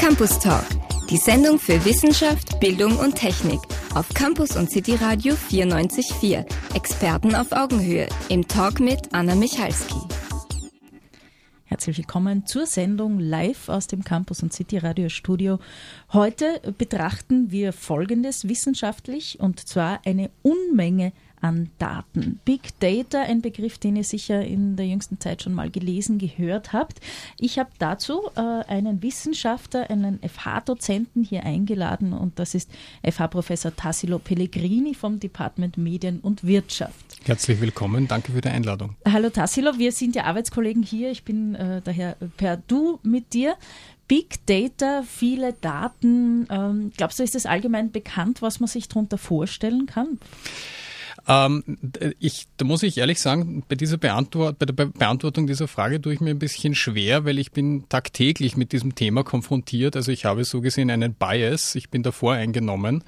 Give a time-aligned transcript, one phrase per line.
[0.00, 0.64] Campus Talk,
[1.10, 3.60] die Sendung für Wissenschaft, Bildung und Technik
[3.94, 6.46] auf Campus und City Radio 94.4.
[6.74, 10.00] Experten auf Augenhöhe im Talk mit Anna Michalski.
[11.66, 15.58] Herzlich willkommen zur Sendung live aus dem Campus und City Radio Studio.
[16.14, 22.40] Heute betrachten wir Folgendes wissenschaftlich und zwar eine Unmenge an Daten.
[22.44, 26.72] Big Data, ein Begriff, den ihr sicher in der jüngsten Zeit schon mal gelesen, gehört
[26.72, 27.00] habt.
[27.38, 32.70] Ich habe dazu äh, einen Wissenschaftler, einen FH-Dozenten hier eingeladen und das ist
[33.02, 36.94] FH-Professor Tassilo Pellegrini vom Department Medien und Wirtschaft.
[37.24, 38.96] Herzlich willkommen, danke für die Einladung.
[39.06, 41.10] Hallo Tassilo, wir sind ja Arbeitskollegen hier.
[41.10, 43.56] Ich bin äh, daher per Du mit dir.
[44.10, 46.48] Big Data, viele Daten.
[46.50, 50.18] Ähm, glaubst du, ist es allgemein bekannt, was man sich darunter vorstellen kann?
[51.28, 51.62] Ähm,
[52.18, 56.14] ich, da muss ich ehrlich sagen, bei dieser Beantwort, bei der Beantwortung dieser Frage tue
[56.14, 59.96] ich mir ein bisschen schwer, weil ich bin tagtäglich mit diesem Thema konfrontiert.
[59.96, 63.04] Also ich habe so gesehen einen Bias, ich bin davor eingenommen.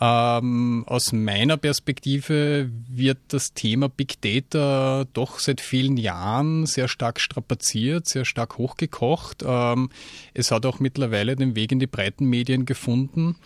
[0.00, 7.18] Ähm, aus meiner Perspektive wird das Thema Big Data doch seit vielen Jahren sehr stark
[7.18, 9.42] strapaziert, sehr stark hochgekocht.
[9.44, 9.90] Ähm,
[10.34, 13.36] es hat auch mittlerweile den Weg in die breiten Medien gefunden.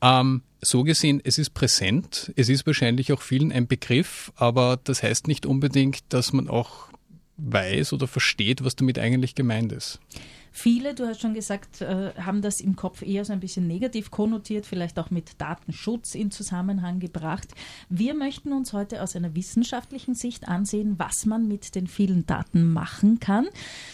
[0.00, 5.02] Ähm, so gesehen, es ist präsent, es ist wahrscheinlich auch vielen ein Begriff, aber das
[5.02, 6.88] heißt nicht unbedingt, dass man auch
[7.38, 9.98] weiß oder versteht, was damit eigentlich gemeint ist.
[10.52, 14.10] Viele, du hast schon gesagt, äh, haben das im Kopf eher so ein bisschen negativ
[14.10, 17.48] konnotiert, vielleicht auch mit Datenschutz in Zusammenhang gebracht.
[17.88, 22.72] Wir möchten uns heute aus einer wissenschaftlichen Sicht ansehen, was man mit den vielen Daten
[22.72, 23.46] machen kann.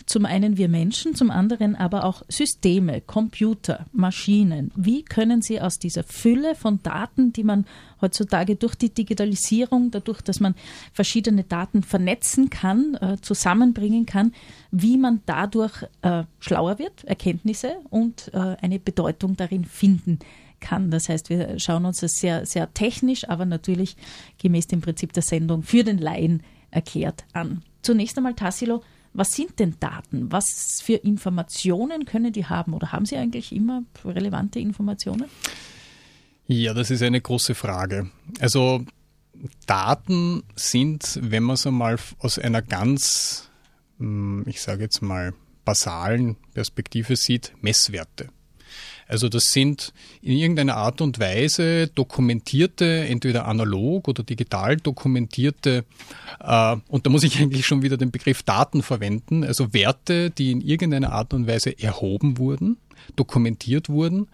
[0.07, 4.73] Zum einen wir Menschen, zum anderen aber auch Systeme, Computer, Maschinen.
[4.77, 7.67] Wie können sie aus dieser Fülle von Daten, die man
[8.01, 10.55] heutzutage durch die Digitalisierung, dadurch, dass man
[10.93, 14.33] verschiedene Daten vernetzen kann, äh, zusammenbringen kann,
[14.71, 20.19] wie man dadurch äh, schlauer wird, Erkenntnisse und äh, eine Bedeutung darin finden
[20.61, 20.91] kann.
[20.91, 23.97] Das heißt, wir schauen uns das sehr, sehr technisch, aber natürlich
[24.39, 27.63] gemäß dem Prinzip der Sendung für den Laien erklärt an.
[27.83, 30.31] Zunächst einmal, Tassilo, was sind denn Daten?
[30.31, 32.75] Was für Informationen können die haben?
[32.75, 35.25] Oder haben sie eigentlich immer relevante Informationen?
[36.49, 38.11] Ja, das ist eine große Frage.
[38.39, 38.85] Also
[39.67, 43.51] Daten sind, wenn man es einmal aus einer ganz,
[43.99, 48.29] hm, ich sage jetzt mal, basalen Perspektive sieht, Messwerte.
[49.09, 55.85] Also das sind in irgendeiner Art und Weise dokumentierte, entweder analog oder digital dokumentierte,
[56.41, 60.53] äh, und da muss ich eigentlich schon wieder den Begriff Daten verwenden, also Werte, die
[60.53, 62.79] in irgendeiner Art und Weise erhoben wurden,
[63.15, 64.29] dokumentiert wurden.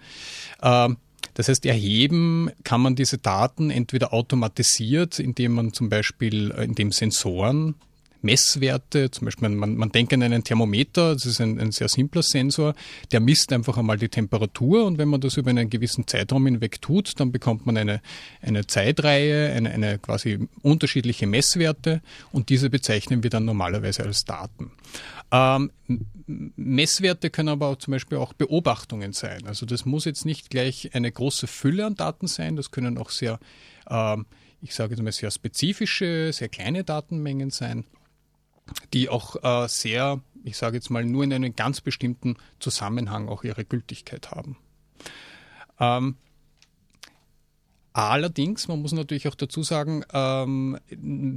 [0.61, 0.91] Äh,
[1.35, 6.93] das heißt, erheben kann man diese Daten entweder automatisiert, indem man zum Beispiel, äh, indem
[6.93, 7.75] Sensoren
[8.23, 12.23] Messwerte, zum Beispiel man, man denkt an einen Thermometer, das ist ein, ein, sehr simpler
[12.23, 12.75] Sensor,
[13.11, 16.81] der misst einfach einmal die Temperatur und wenn man das über einen gewissen Zeitraum hinweg
[16.81, 18.01] tut, dann bekommt man eine,
[18.41, 22.01] eine Zeitreihe, eine, eine quasi unterschiedliche Messwerte
[22.31, 24.71] und diese bezeichnen wir dann normalerweise als Daten.
[25.33, 25.71] Ähm,
[26.57, 29.47] Messwerte können aber auch zum Beispiel auch Beobachtungen sein.
[29.47, 33.11] Also das muss jetzt nicht gleich eine große Fülle an Daten sein, das können auch
[33.11, 33.39] sehr,
[33.89, 34.17] äh,
[34.61, 37.85] ich sage jetzt mal, sehr spezifische, sehr kleine Datenmengen sein
[38.93, 43.45] die auch äh, sehr, ich sage jetzt mal, nur in einem ganz bestimmten Zusammenhang auch
[43.45, 44.57] ihre Gültigkeit haben.
[45.81, 46.17] Ähm,
[47.93, 50.79] allerdings, man muss natürlich auch dazu sagen, ähm,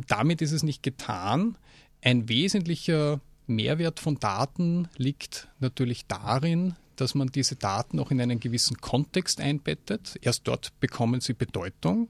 [0.08, 1.58] damit ist es nicht getan.
[2.02, 8.40] Ein wesentlicher Mehrwert von Daten liegt natürlich darin, dass man diese Daten auch in einen
[8.40, 10.18] gewissen Kontext einbettet.
[10.22, 12.10] Erst dort bekommen sie Bedeutung.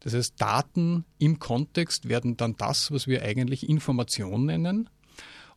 [0.00, 4.90] Das heißt, Daten im Kontext werden dann das, was wir eigentlich Information nennen.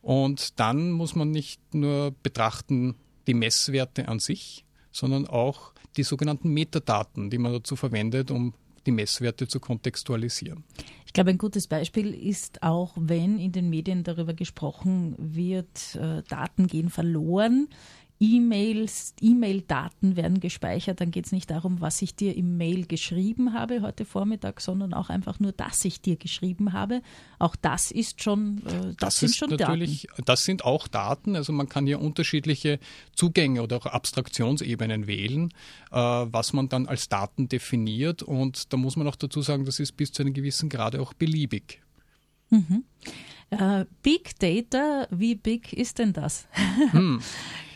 [0.02, 2.96] Und dann muss man nicht nur betrachten
[3.26, 8.54] die Messwerte an sich, sondern auch die sogenannten Metadaten, die man dazu verwendet, um
[8.90, 10.64] die Messwerte zu kontextualisieren.
[11.06, 16.22] Ich glaube, ein gutes Beispiel ist auch, wenn in den Medien darüber gesprochen wird, äh,
[16.28, 17.68] Daten gehen verloren
[18.22, 21.00] E-Mails, E-Mail-Daten werden gespeichert.
[21.00, 24.92] Dann geht es nicht darum, was ich dir im Mail geschrieben habe heute Vormittag, sondern
[24.92, 27.00] auch einfach nur, dass ich dir geschrieben habe.
[27.38, 30.22] Auch das ist schon, äh, das, das sind schon natürlich, Daten.
[30.26, 31.34] Das sind auch Daten.
[31.34, 32.78] Also man kann hier unterschiedliche
[33.14, 35.48] Zugänge oder auch Abstraktionsebenen wählen,
[35.90, 38.22] äh, was man dann als Daten definiert.
[38.22, 41.14] Und da muss man auch dazu sagen, das ist bis zu einem gewissen Grade auch
[41.14, 41.80] beliebig.
[42.50, 42.84] Mhm.
[43.52, 46.46] Uh, Big Data, wie big ist denn das?
[46.92, 47.20] Hm.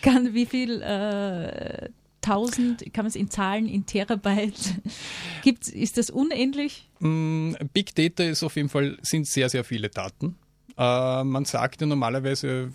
[0.02, 1.88] kann, wie viel äh,
[2.20, 4.80] tausend, kann man es in Zahlen, in Terabyte,
[5.42, 6.88] gibt's, ist das unendlich?
[7.00, 10.36] Mm, Big Data ist auf jeden Fall, sind sehr, sehr viele Daten.
[10.76, 12.72] Uh, man sagt ja normalerweise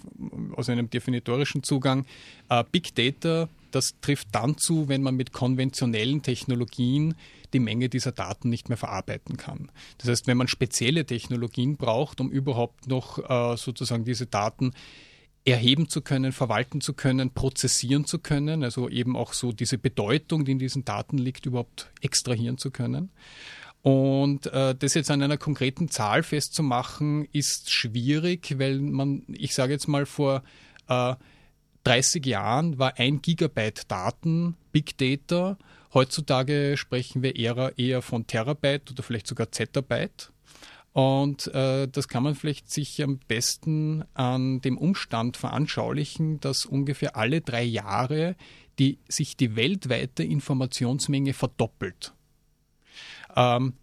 [0.56, 2.06] aus einem definitorischen Zugang,
[2.50, 7.16] uh, Big Data das trifft dann zu, wenn man mit konventionellen Technologien
[7.54, 9.72] die Menge dieser Daten nicht mehr verarbeiten kann.
[9.98, 14.74] Das heißt, wenn man spezielle Technologien braucht, um überhaupt noch äh, sozusagen diese Daten
[15.46, 20.46] erheben zu können, verwalten zu können, prozessieren zu können, also eben auch so diese Bedeutung,
[20.46, 23.12] die in diesen Daten liegt, überhaupt extrahieren zu können.
[23.82, 29.72] Und äh, das jetzt an einer konkreten Zahl festzumachen, ist schwierig, weil man, ich sage
[29.72, 30.44] jetzt mal, vor
[30.90, 31.16] äh,
[31.84, 35.58] 30 Jahren war ein Gigabyte Daten Big Data.
[35.94, 40.32] Heutzutage sprechen wir eher, eher von Terabyte oder vielleicht sogar Zettabyte.
[40.92, 47.16] Und äh, das kann man vielleicht sich am besten an dem Umstand veranschaulichen, dass ungefähr
[47.16, 48.36] alle drei Jahre
[48.80, 52.14] die, sich die weltweite Informationsmenge verdoppelt.
[53.36, 53.74] Ähm,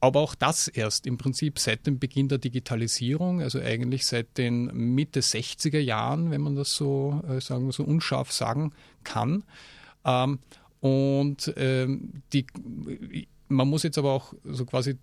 [0.00, 4.66] aber auch das erst im Prinzip seit dem Beginn der Digitalisierung, also eigentlich seit den
[4.94, 8.72] Mitte 60er Jahren, wenn man das so, äh, sagen wir so unscharf sagen
[9.02, 9.44] kann.
[10.04, 10.38] Ähm,
[10.80, 12.46] und ähm, die,
[13.48, 14.96] man muss jetzt aber auch so quasi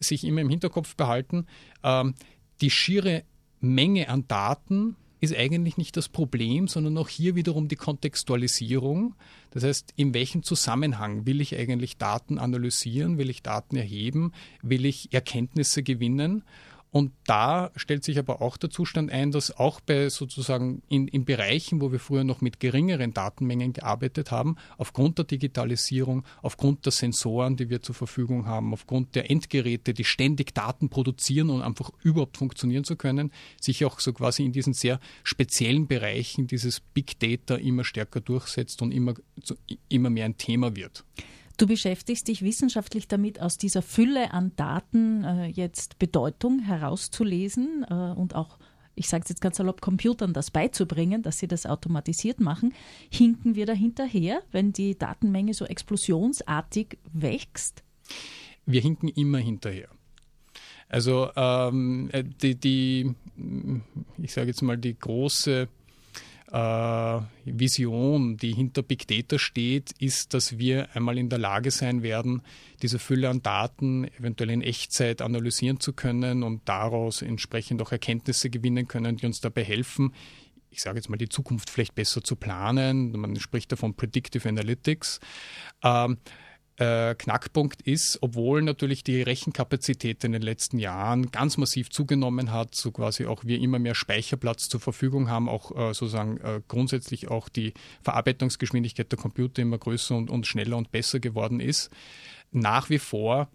[0.00, 1.46] sich immer im Hinterkopf behalten,
[1.82, 2.14] ähm,
[2.60, 3.24] die schiere
[3.60, 9.14] Menge an Daten ist eigentlich nicht das Problem, sondern auch hier wiederum die Kontextualisierung.
[9.50, 14.32] Das heißt, in welchem Zusammenhang will ich eigentlich Daten analysieren, will ich Daten erheben,
[14.62, 16.44] will ich Erkenntnisse gewinnen
[16.90, 21.26] und da stellt sich aber auch der Zustand ein, dass auch bei sozusagen in, in
[21.26, 26.92] Bereichen, wo wir früher noch mit geringeren Datenmengen gearbeitet haben, aufgrund der Digitalisierung, aufgrund der
[26.92, 31.90] Sensoren, die wir zur Verfügung haben, aufgrund der Endgeräte, die ständig Daten produzieren und einfach
[32.02, 37.18] überhaupt funktionieren zu können, sich auch so quasi in diesen sehr speziellen Bereichen dieses Big
[37.18, 39.14] Data immer stärker durchsetzt und immer,
[39.90, 41.04] immer mehr ein Thema wird.
[41.58, 47.94] Du beschäftigst dich wissenschaftlich damit, aus dieser Fülle an Daten äh, jetzt Bedeutung herauszulesen äh,
[47.94, 48.58] und auch,
[48.94, 52.74] ich sage es jetzt ganz salopp, Computern das beizubringen, dass sie das automatisiert machen.
[53.10, 57.82] Hinken wir da hinterher, wenn die Datenmenge so explosionsartig wächst?
[58.64, 59.88] Wir hinken immer hinterher.
[60.88, 63.14] Also ähm, äh, die, die,
[64.16, 65.66] ich sage jetzt mal, die große
[66.50, 72.42] Vision, die hinter Big Data steht, ist, dass wir einmal in der Lage sein werden,
[72.82, 78.48] diese Fülle an Daten eventuell in Echtzeit analysieren zu können und daraus entsprechend auch Erkenntnisse
[78.48, 80.14] gewinnen können, die uns dabei helfen,
[80.70, 83.12] ich sage jetzt mal, die Zukunft vielleicht besser zu planen.
[83.12, 85.20] Man spricht davon Predictive Analytics.
[85.82, 86.18] Ähm,
[86.78, 92.74] äh, Knackpunkt ist, obwohl natürlich die Rechenkapazität in den letzten Jahren ganz massiv zugenommen hat,
[92.74, 97.28] so quasi auch wir immer mehr Speicherplatz zur Verfügung haben, auch äh, sozusagen äh, grundsätzlich
[97.28, 101.90] auch die Verarbeitungsgeschwindigkeit der Computer immer größer und, und schneller und besser geworden ist,
[102.52, 103.48] nach wie vor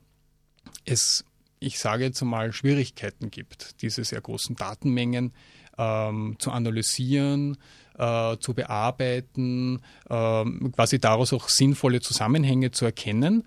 [0.84, 1.24] es,
[1.60, 5.34] ich sage jetzt mal, Schwierigkeiten gibt, diese sehr großen Datenmengen
[5.78, 7.58] ähm, zu analysieren,
[7.98, 10.44] äh, zu bearbeiten, äh,
[10.76, 13.44] quasi daraus auch sinnvolle Zusammenhänge zu erkennen.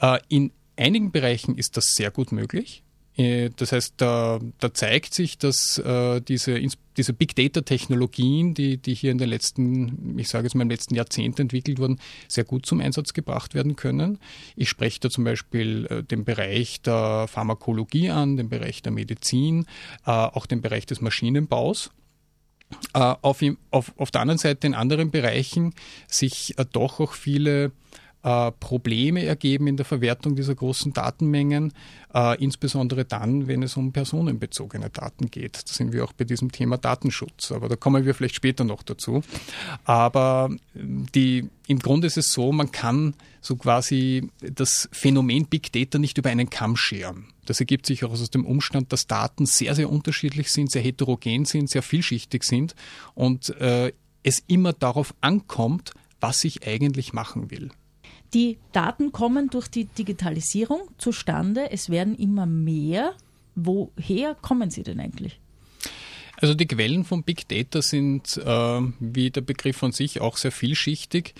[0.00, 2.82] Äh, in einigen Bereichen ist das sehr gut möglich.
[3.16, 6.60] Äh, das heißt, da, da, zeigt sich, dass äh, diese,
[6.96, 10.94] diese Big Data-Technologien, die, die hier in den letzten, ich sage jetzt mal im letzten
[10.94, 11.98] Jahrzehnt entwickelt wurden,
[12.28, 14.18] sehr gut zum Einsatz gebracht werden können.
[14.56, 19.66] Ich spreche da zum Beispiel äh, den Bereich der Pharmakologie an, den Bereich der Medizin,
[20.06, 21.90] äh, auch den Bereich des Maschinenbaus.
[22.94, 23.40] Äh, auf,
[23.70, 25.74] auf, auf, der anderen Seite in anderen Bereichen
[26.06, 27.72] sich äh, doch auch viele
[28.22, 31.72] äh, Probleme ergeben in der Verwertung dieser großen Datenmengen,
[32.14, 35.56] äh, insbesondere dann, wenn es um personenbezogene Daten geht.
[35.56, 38.82] Da sind wir auch bei diesem Thema Datenschutz, aber da kommen wir vielleicht später noch
[38.82, 39.22] dazu.
[39.84, 45.72] Aber ähm, die, im Grunde ist es so, man kann so quasi das Phänomen Big
[45.72, 47.26] Data nicht über einen Kamm scheren.
[47.46, 51.46] Das ergibt sich auch aus dem Umstand, dass Daten sehr, sehr unterschiedlich sind, sehr heterogen
[51.46, 52.74] sind, sehr vielschichtig sind
[53.14, 57.70] und äh, es immer darauf ankommt, was ich eigentlich machen will.
[58.34, 61.70] Die Daten kommen durch die Digitalisierung zustande.
[61.70, 63.14] Es werden immer mehr.
[63.54, 65.40] Woher kommen sie denn eigentlich?
[66.40, 70.52] Also die Quellen von Big Data sind, äh, wie der Begriff von sich, auch sehr
[70.52, 71.34] vielschichtig.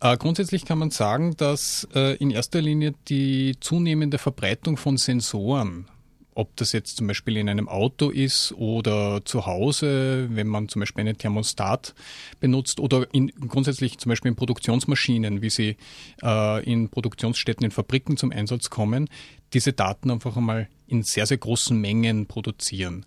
[0.00, 5.86] Äh, grundsätzlich kann man sagen, dass äh, in erster Linie die zunehmende Verbreitung von Sensoren
[6.34, 10.80] ob das jetzt zum Beispiel in einem Auto ist oder zu Hause, wenn man zum
[10.80, 11.94] Beispiel einen Thermostat
[12.40, 15.76] benutzt oder in, grundsätzlich zum Beispiel in Produktionsmaschinen, wie sie
[16.22, 19.08] äh, in Produktionsstätten, in Fabriken zum Einsatz kommen,
[19.52, 23.04] diese Daten einfach einmal in sehr, sehr großen Mengen produzieren.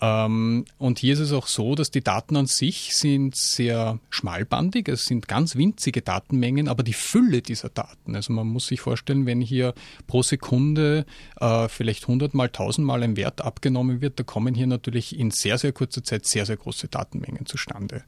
[0.00, 4.88] Ähm, und hier ist es auch so, dass die Daten an sich sind sehr schmalbandig,
[4.88, 9.26] es sind ganz winzige Datenmengen, aber die Fülle dieser Daten, also man muss sich vorstellen,
[9.26, 9.72] wenn hier
[10.06, 11.06] pro Sekunde
[11.40, 15.30] äh, vielleicht 100 mal, 1000 mal ein Wert abgenommen wird, da kommen hier natürlich in
[15.30, 18.04] sehr, sehr kurzer Zeit sehr, sehr große Datenmengen zustande.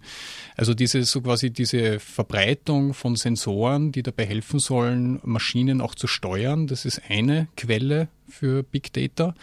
[0.57, 6.07] Also diese, so quasi diese Verbreitung von Sensoren, die dabei helfen sollen, Maschinen auch zu
[6.07, 9.35] steuern, das ist eine Quelle für Big Data.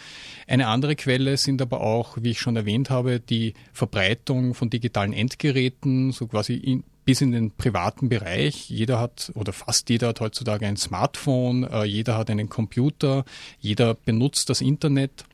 [0.46, 5.12] Eine andere Quelle sind aber auch, wie ich schon erwähnt habe, die Verbreitung von digitalen
[5.12, 8.70] Endgeräten, so quasi in, bis in den privaten Bereich.
[8.70, 13.24] Jeder hat oder fast jeder hat heutzutage ein Smartphone, äh, jeder hat einen Computer,
[13.60, 15.24] jeder benutzt das Internet.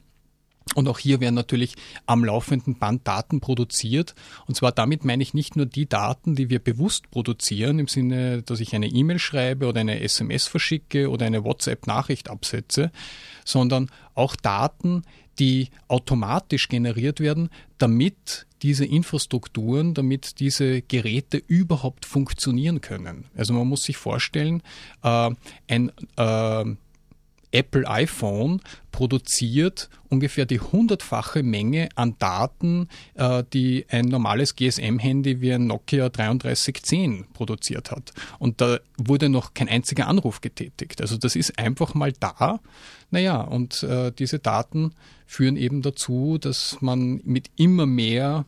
[0.75, 1.75] Und auch hier werden natürlich
[2.07, 4.15] am laufenden Band Daten produziert.
[4.47, 8.43] Und zwar damit meine ich nicht nur die Daten, die wir bewusst produzieren, im Sinne,
[8.43, 12.93] dass ich eine E-Mail schreibe oder eine SMS verschicke oder eine WhatsApp-Nachricht absetze,
[13.45, 15.03] sondern auch Daten,
[15.41, 17.49] die automatisch generiert werden,
[17.79, 23.25] damit diese Infrastrukturen, damit diese Geräte überhaupt funktionieren können.
[23.35, 24.63] Also man muss sich vorstellen,
[25.03, 25.31] äh,
[25.67, 26.65] ein äh,
[27.53, 28.61] Apple iPhone
[28.93, 36.09] produziert ungefähr die hundertfache Menge an Daten, äh, die ein normales GSM-Handy wie ein Nokia
[36.09, 38.13] 3310 produziert hat.
[38.39, 41.01] Und da wurde noch kein einziger Anruf getätigt.
[41.01, 42.61] Also das ist einfach mal da.
[43.11, 44.93] Naja, und äh, diese Daten
[45.27, 48.45] führen eben dazu, dass man mit immer mehr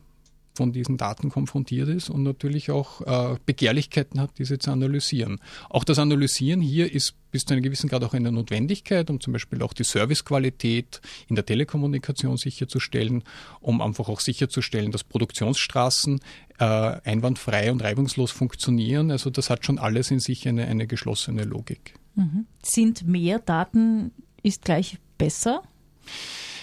[0.54, 5.40] von diesen Daten konfrontiert ist und natürlich auch äh, Begehrlichkeiten hat, diese zu analysieren.
[5.70, 9.32] Auch das Analysieren hier ist bis zu einem gewissen Grad auch eine Notwendigkeit, um zum
[9.32, 13.24] Beispiel auch die Servicequalität in der Telekommunikation sicherzustellen,
[13.60, 16.20] um einfach auch sicherzustellen, dass Produktionsstraßen
[16.58, 19.10] äh, einwandfrei und reibungslos funktionieren.
[19.10, 21.94] Also das hat schon alles in sich eine, eine geschlossene Logik.
[22.14, 22.46] Mhm.
[22.62, 25.62] Sind mehr Daten ist gleich besser?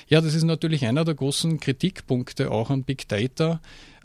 [0.10, 3.62] Ja, das ist natürlich einer der großen Kritikpunkte auch an Big Data.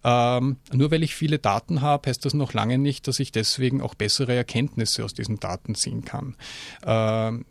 [0.06, 3.80] Ähm, nur weil ich viele Daten habe, heißt das noch lange nicht, dass ich deswegen
[3.80, 6.36] auch bessere Erkenntnisse aus diesen Daten ziehen kann.
[6.84, 7.46] Ähm,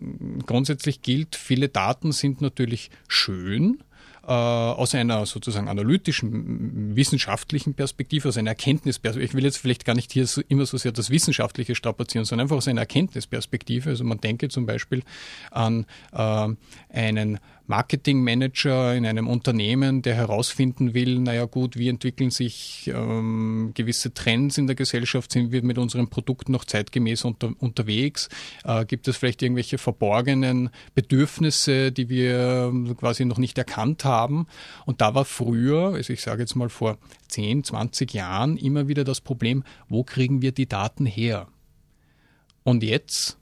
[0.46, 3.84] grundsätzlich gilt, viele Daten sind natürlich schön,
[4.26, 9.26] äh, aus einer sozusagen analytischen, wissenschaftlichen Perspektive, aus einer Erkenntnisperspektive.
[9.26, 12.46] Ich will jetzt vielleicht gar nicht hier so, immer so sehr das Wissenschaftliche strapazieren, sondern
[12.46, 13.90] einfach aus einer Erkenntnisperspektive.
[13.90, 15.04] Also man denke zum Beispiel
[15.52, 16.48] an äh,
[16.90, 24.14] einen Marketingmanager in einem Unternehmen, der herausfinden will, naja gut, wie entwickeln sich ähm, gewisse
[24.14, 28.28] Trends in der Gesellschaft, sind wir mit unseren Produkten noch zeitgemäß unter, unterwegs,
[28.66, 34.48] äh, gibt es vielleicht irgendwelche verborgenen Bedürfnisse, die wir quasi noch nicht erkannt haben.
[34.86, 36.98] Und da war früher, also ich sage jetzt mal vor
[37.30, 41.48] 10, 20 Jahren, immer wieder das Problem, wo kriegen wir die Daten her?
[42.64, 43.38] Und jetzt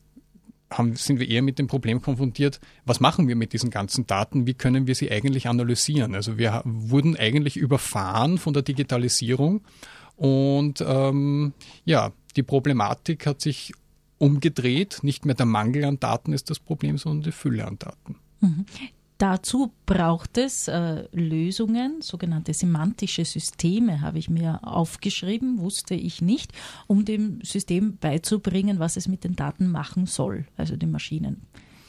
[0.71, 4.47] haben, sind wir eher mit dem Problem konfrontiert, was machen wir mit diesen ganzen Daten,
[4.47, 6.15] wie können wir sie eigentlich analysieren.
[6.15, 9.61] Also wir wurden eigentlich überfahren von der Digitalisierung
[10.15, 11.53] und ähm,
[11.85, 13.73] ja, die Problematik hat sich
[14.17, 14.99] umgedreht.
[15.01, 18.15] Nicht mehr der Mangel an Daten ist das Problem, sondern die Fülle an Daten.
[19.21, 26.53] Dazu braucht es äh, Lösungen, sogenannte semantische Systeme, habe ich mir aufgeschrieben, wusste ich nicht,
[26.87, 31.43] um dem System beizubringen, was es mit den Daten machen soll, also den Maschinen.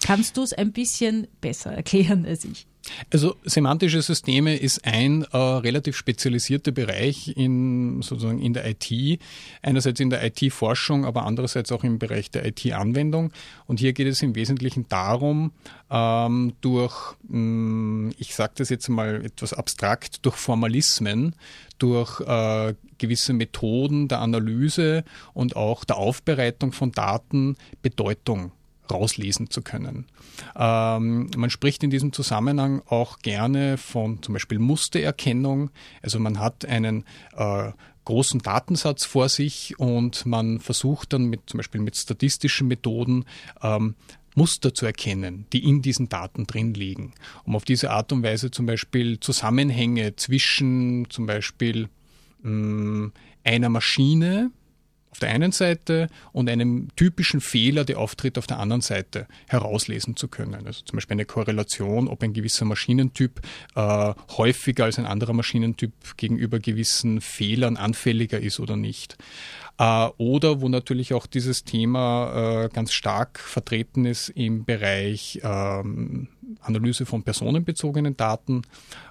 [0.04, 2.66] Kannst du es ein bisschen besser erklären als ich?
[3.12, 9.20] Also semantische Systeme ist ein äh, relativ spezialisierter Bereich in sozusagen in der IT,
[9.62, 13.32] einerseits in der IT-Forschung, aber andererseits auch im Bereich der IT-Anwendung.
[13.66, 15.52] Und hier geht es im Wesentlichen darum,
[15.90, 21.34] ähm, durch, mh, hm, ich sage das jetzt mal etwas abstrakt, durch Formalismen,
[21.78, 28.52] durch äh, gewisse Methoden der Analyse und auch der Aufbereitung von Daten Bedeutung
[28.90, 30.06] rauslesen zu können.
[30.56, 35.70] Ähm, man spricht in diesem Zusammenhang auch gerne von zum Beispiel Mustererkennung.
[36.02, 37.04] Also man hat einen
[37.36, 37.72] äh,
[38.04, 43.24] großen Datensatz vor sich und man versucht dann mit zum Beispiel mit statistischen Methoden
[43.62, 43.94] ähm,
[44.34, 47.12] Muster zu erkennen, die in diesen Daten drin liegen,
[47.44, 51.88] um auf diese Art und Weise zum Beispiel Zusammenhänge zwischen zum Beispiel
[52.42, 53.12] mh, mm,
[53.44, 54.50] einer Maschine,
[55.12, 60.16] auf der einen Seite und einem typischen Fehler, der auftritt, auf der anderen Seite herauslesen
[60.16, 60.66] zu können.
[60.66, 63.42] Also zum Beispiel eine Korrelation, ob ein gewisser Maschinentyp
[63.74, 69.18] äh, häufiger als ein anderer Maschinentyp gegenüber gewissen Fehlern anfälliger ist oder nicht.
[69.78, 76.28] Äh, oder wo natürlich auch dieses Thema äh, ganz stark vertreten ist im Bereich ähm,
[76.60, 78.62] Analyse von personenbezogenen Daten.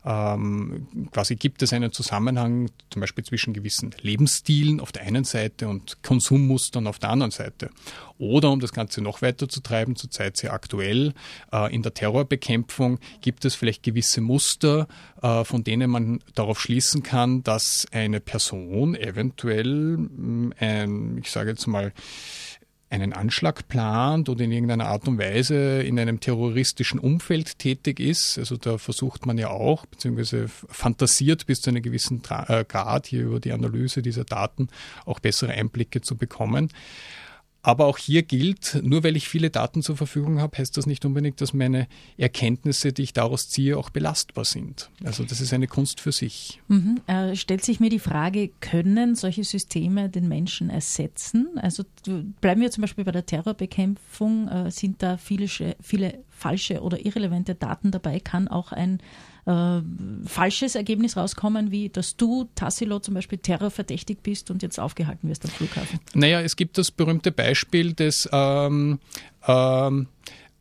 [0.06, 5.68] Ähm, quasi gibt es einen Zusammenhang zum Beispiel zwischen gewissen Lebensstilen auf der einen Seite
[5.68, 7.70] und Konsummustern auf der anderen Seite.
[8.18, 11.14] Oder um das Ganze noch weiter zu treiben, zurzeit sehr aktuell,
[11.52, 14.88] äh, in der Terrorbekämpfung gibt es vielleicht gewisse Muster,
[15.22, 21.50] äh, von denen man darauf schließen kann, dass eine Person eventuell, mm, ein, ich sage
[21.50, 21.94] jetzt mal,
[22.92, 28.38] einen Anschlag plant oder in irgendeiner Art und Weise in einem terroristischen Umfeld tätig ist.
[28.38, 33.24] Also da versucht man ja auch, beziehungsweise fantasiert bis zu einem gewissen äh, Grad hier
[33.24, 34.68] über die Analyse dieser Daten
[35.06, 36.70] auch bessere Einblicke zu bekommen.
[37.64, 41.06] Aber auch hier gilt, nur weil ich viele Daten zur Verfügung habe, heißt das nicht
[41.06, 41.88] unbedingt, dass meine
[42.18, 44.90] Erkenntnisse, die ich daraus ziehe, auch belastbar sind.
[45.04, 46.60] Also das ist eine Kunst für sich.
[46.70, 47.00] Mhm.
[47.06, 51.50] Äh, stellt sich mir die Frage, können solche Systeme den Menschen ersetzen?
[51.58, 51.84] Also
[52.42, 57.54] bleiben wir zum Beispiel bei der Terrorbekämpfung, äh, sind da viele, viele falsche oder irrelevante
[57.54, 58.20] Daten dabei?
[58.20, 59.02] Kann auch ein
[59.46, 59.82] äh,
[60.26, 65.46] falsches Ergebnis rauskommen, wie dass du, Tassilo, zum Beispiel terrorverdächtig bist und jetzt aufgehalten wirst
[65.46, 66.00] am Flughafen?
[66.14, 69.00] Naja, es gibt das berühmte Beispiel des ähm,
[69.48, 70.08] ähm,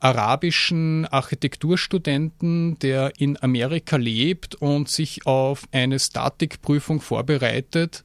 [0.01, 8.03] arabischen Architekturstudenten, der in Amerika lebt und sich auf eine Statikprüfung vorbereitet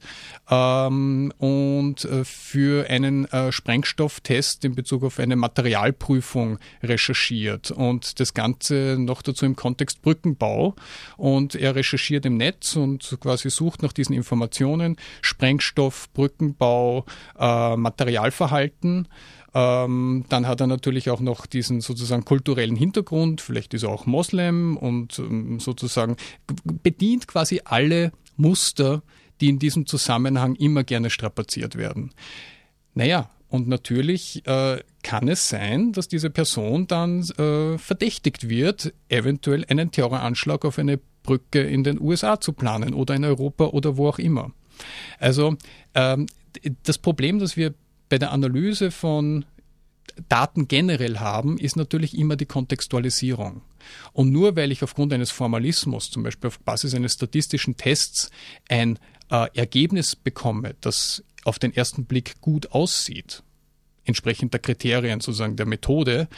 [0.50, 8.34] ähm, und äh, für einen äh, Sprengstofftest in Bezug auf eine Materialprüfung recherchiert und das
[8.34, 10.76] Ganze noch dazu im Kontext Brückenbau.
[11.16, 17.06] Und er recherchiert im Netz und quasi sucht nach diesen Informationen Sprengstoff, Brückenbau,
[17.38, 19.08] äh, Materialverhalten
[19.56, 24.04] ähm, dann hat er natürlich auch noch diesen sozusagen kulturellen Hintergrund, vielleicht ist er auch
[24.04, 26.16] Moslem und ähm, sozusagen
[26.82, 29.02] bedient quasi alle Muster,
[29.40, 32.12] die in diesem Zusammenhang immer gerne strapaziert werden.
[32.92, 39.64] Naja, und natürlich äh, kann es sein, dass diese Person dann äh, verdächtigt wird, eventuell
[39.68, 44.08] einen Terroranschlag auf eine Brücke in den USA zu planen oder in Europa oder wo
[44.08, 44.52] auch immer.
[45.18, 45.56] Also
[45.94, 46.26] ähm,
[46.82, 47.72] das Problem, das wir
[48.08, 49.44] bei der Analyse von
[50.28, 53.62] Daten generell haben, ist natürlich immer die Kontextualisierung.
[54.12, 58.30] Und nur weil ich aufgrund eines Formalismus, zum Beispiel auf Basis eines statistischen Tests,
[58.68, 58.98] ein
[59.30, 63.42] äh, Ergebnis bekomme, das auf den ersten Blick gut aussieht,
[64.04, 66.28] entsprechend der Kriterien sozusagen der Methode,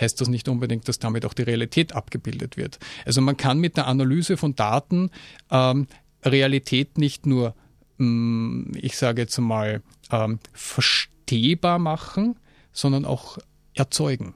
[0.00, 2.78] heißt das nicht unbedingt, dass damit auch die Realität abgebildet wird.
[3.04, 5.10] Also man kann mit der Analyse von Daten
[5.50, 5.86] ähm,
[6.24, 7.54] Realität nicht nur,
[7.98, 10.38] mh, mm, ich sage jetzt mal, ähm,
[11.26, 12.36] verstehbar machen,
[12.72, 13.38] sondern auch
[13.74, 14.34] erzeugen.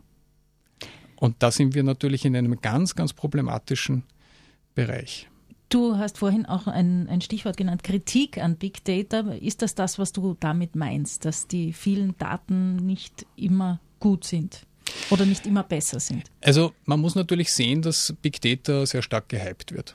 [1.17, 4.05] Und da sind wir natürlich in einem ganz, ganz problematischen
[4.75, 5.29] Bereich.
[5.69, 9.21] Du hast vorhin auch ein, ein, Stichwort genannt, Kritik an Big Data.
[9.35, 14.67] Ist das das, was du damit meinst, dass die vielen Daten nicht immer gut sind
[15.11, 16.25] oder nicht immer besser sind?
[16.41, 19.95] Also man muss natürlich sehen, dass Big Data sehr stark gehypt wird.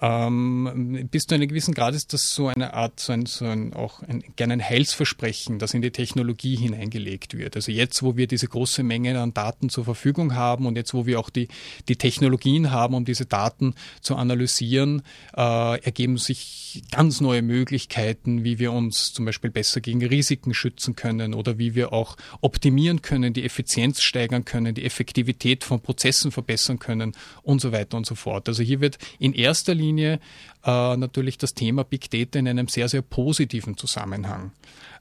[0.00, 3.72] Ähm, bis zu einem gewissen Grad ist das so eine Art, so ein, so ein
[3.72, 7.56] auch ein, gerne ein Heilsversprechen, das in die Technologie hineingelegt wird.
[7.56, 11.06] Also jetzt, wo wir diese große Menge an Daten zur Verfügung haben und jetzt, wo
[11.06, 11.48] wir auch die,
[11.88, 15.02] die Technologien haben, um diese Daten zu analysieren,
[15.34, 20.94] äh, ergeben sich ganz neue Möglichkeiten, wie wir uns zum Beispiel besser gegen Risiken schützen
[20.94, 26.32] können oder wie wir auch optimieren können, die Effizienz steigern können, die Effektivität von Prozessen
[26.32, 28.48] verbessern können und so weiter und so fort.
[28.48, 30.20] Also hier wird in erster Linie Linie
[30.64, 34.52] äh, natürlich das Thema Big Data in einem sehr, sehr positiven Zusammenhang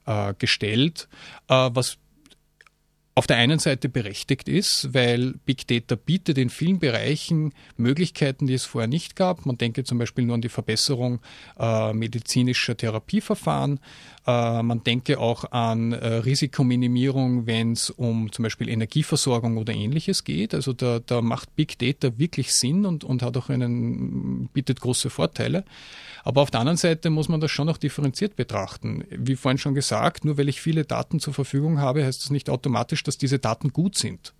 [0.05, 1.07] äh, gestellt,
[1.47, 1.97] äh, was
[3.17, 8.53] auf der einen Seite berechtigt ist, weil Big Data bietet in vielen Bereichen Möglichkeiten, die
[8.53, 9.45] es vorher nicht gab.
[9.45, 11.21] Man denke zum Beispiel nur an die Verbesserung
[11.57, 13.79] äh, medizinischer Therapieverfahren.
[14.25, 20.23] Äh, man denke auch an äh, Risikominimierung, wenn es um zum Beispiel Energieversorgung oder ähnliches
[20.23, 20.55] geht.
[20.55, 25.09] Also da, da macht Big Data wirklich Sinn und, und hat auch einen, bietet große
[25.09, 25.63] Vorteile.
[26.23, 29.03] Aber auf der anderen Seite muss man das schon noch differenziert betrachten.
[29.11, 32.49] Wie vorhin schon gesagt, nur weil ich viele Daten zur Verfügung habe, heißt das nicht
[32.49, 34.33] automatisch, dass diese Daten gut sind.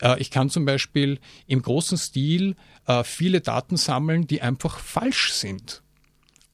[0.00, 2.56] Äh, ich kann zum Beispiel im großen Stil
[3.04, 5.82] viele Daten sammeln, die einfach falsch sind.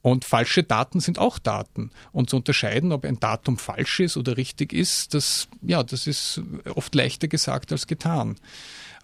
[0.05, 1.89] Und falsche Daten sind auch Daten.
[2.11, 6.43] Und zu unterscheiden, ob ein Datum falsch ist oder richtig ist, das, ja, das ist
[6.75, 8.35] oft leichter gesagt als getan.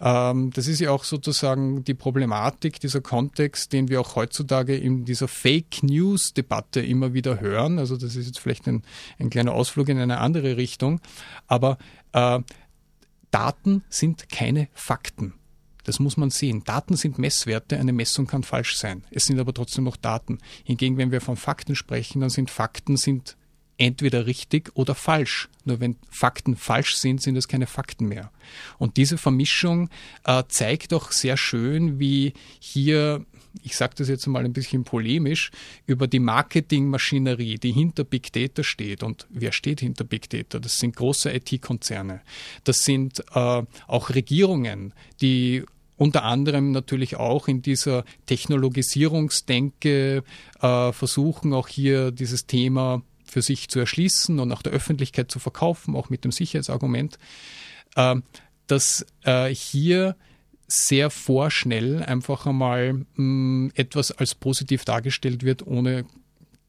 [0.00, 5.04] Ähm, das ist ja auch sozusagen die Problematik, dieser Kontext, den wir auch heutzutage in
[5.04, 7.80] dieser Fake News Debatte immer wieder hören.
[7.80, 8.84] Also das ist jetzt vielleicht ein,
[9.18, 11.00] ein kleiner Ausflug in eine andere Richtung.
[11.48, 11.78] Aber
[12.12, 12.38] äh,
[13.32, 15.34] Daten sind keine Fakten.
[15.84, 16.64] Das muss man sehen.
[16.64, 19.04] Daten sind Messwerte, eine Messung kann falsch sein.
[19.10, 20.38] Es sind aber trotzdem noch Daten.
[20.64, 23.36] Hingegen, wenn wir von Fakten sprechen, dann sind Fakten sind
[23.78, 25.48] entweder richtig oder falsch.
[25.64, 28.30] Nur wenn Fakten falsch sind, sind es keine Fakten mehr.
[28.78, 29.90] Und diese Vermischung
[30.24, 33.24] äh, zeigt auch sehr schön, wie hier
[33.62, 35.50] ich sage das jetzt mal ein bisschen polemisch,
[35.86, 39.02] über die Marketingmaschinerie, die hinter Big Data steht.
[39.02, 40.58] Und wer steht hinter Big Data?
[40.58, 42.22] Das sind große IT-Konzerne.
[42.64, 45.64] Das sind äh, auch Regierungen, die
[45.96, 50.24] unter anderem natürlich auch in dieser Technologisierungsdenke
[50.60, 55.38] äh, versuchen, auch hier dieses Thema für sich zu erschließen und auch der Öffentlichkeit zu
[55.38, 57.18] verkaufen, auch mit dem Sicherheitsargument,
[57.96, 58.16] äh,
[58.66, 59.04] dass
[59.52, 60.16] hier
[60.72, 66.04] sehr vorschnell einfach einmal mh, mm, etwas als positiv dargestellt wird, ohne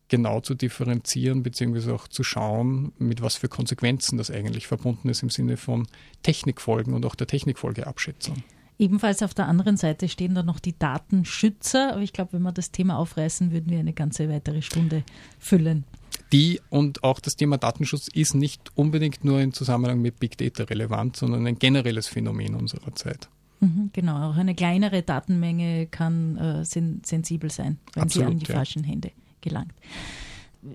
[0.10, 5.24] genau zu differenzieren beziehungsweise auch zu schauen, mit was für Konsequenzen das eigentlich verbunden ist
[5.24, 5.88] im Sinne von
[6.22, 8.44] Technikfolgen und auch der Technikfolgeabschätzung.
[8.78, 12.52] Ebenfalls auf der anderen Seite stehen da noch die Datenschützer, aber ich glaube, wenn wir
[12.52, 15.04] das Thema aufreißen, würden wir eine ganze weitere Stunde
[15.40, 15.86] füllen.
[16.32, 20.64] Die und auch das Thema Datenschutz ist nicht unbedingt nur im Zusammenhang mit Big Data
[20.64, 23.30] relevant, sondern ein generelles Phänomen unserer Zeit.
[23.64, 28.40] Mhm, genau, auch eine kleinere Datenmenge kann äh, sen sensibel sein, wenn Absolut, sie an
[28.40, 28.56] die ja.
[28.56, 29.74] falschen Hände gelangt.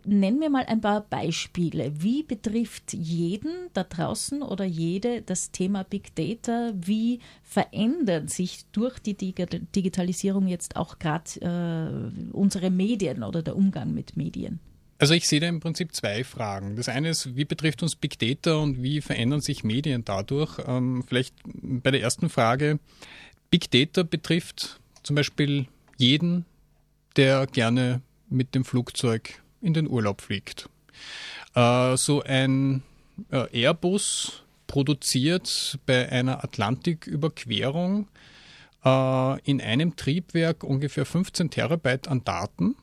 [0.04, 1.92] Nennen wir mal ein paar Beispiele.
[2.02, 6.72] Wie betrifft jeden da draußen oder jede das Thema Big Data?
[6.74, 13.94] Wie verändern sich durch die Digitalisierung jetzt auch gerade äh, unsere Medien oder der Umgang
[13.94, 14.60] mit Medien?
[14.98, 16.74] Also ich sehe da im Prinzip zwei Fragen.
[16.74, 20.58] Das eine ist, wie betrifft uns Big Data und wie verändern sich Medien dadurch?
[20.66, 22.80] Ähm, vielleicht bei der ersten Frage.
[23.50, 25.66] Big Data betrifft zum Beispiel
[25.98, 26.44] jeden,
[27.16, 30.68] der gerne mit dem Flugzeug in den Urlaub fliegt.
[31.54, 32.82] Äh, so ein
[33.30, 38.08] äh, Airbus produziert bei einer Atlantiküberquerung
[38.84, 42.74] äh, in einem Triebwerk ungefähr 15 Terabyte an Daten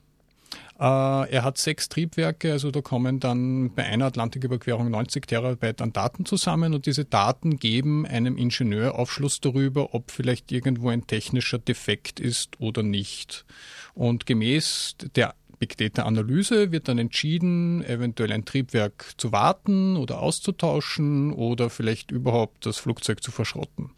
[0.77, 6.25] er hat sechs Triebwerke, also da kommen dann bei einer Atlantiküberquerung 90 Terabyte an Daten
[6.25, 12.19] zusammen und diese Daten geben einem Ingenieur Aufschluss darüber, ob vielleicht irgendwo ein technischer Defekt
[12.19, 13.45] ist oder nicht.
[13.93, 20.21] Und gemäß der Big Data Analyse wird dann entschieden, eventuell ein Triebwerk zu warten oder
[20.21, 23.91] auszutauschen oder vielleicht überhaupt das Flugzeug zu verschrotten.